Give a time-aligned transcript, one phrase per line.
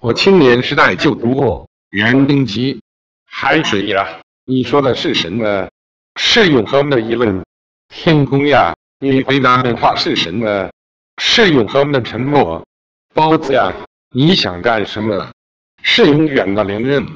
[0.00, 1.62] 我青年时代就读过
[1.96, 2.74] 《园丁集》。
[3.24, 5.68] 海水呀，你说的是什么？
[6.16, 7.42] 是永恒的疑问。
[7.88, 10.70] 天空呀，你回答的话是什么？
[11.16, 12.62] 是永恒的沉默。
[13.14, 13.72] 包子呀，
[14.10, 15.32] 你想干什么？
[15.82, 17.15] 是永远的连任。